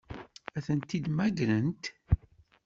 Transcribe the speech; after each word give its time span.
Ad 0.57 0.63
tent-id-mmagrent? 0.65 1.83